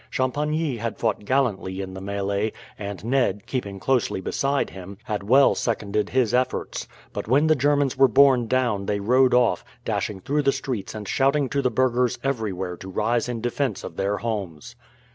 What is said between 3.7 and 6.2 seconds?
closely beside him, had well seconded